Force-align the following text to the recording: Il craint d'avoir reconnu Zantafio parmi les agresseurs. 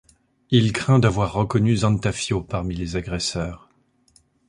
Il 0.49 0.73
craint 0.73 0.97
d'avoir 0.97 1.31
reconnu 1.33 1.77
Zantafio 1.77 2.41
parmi 2.41 2.73
les 2.75 2.95
agresseurs. 2.95 3.69